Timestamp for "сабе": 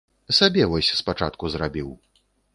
0.37-0.63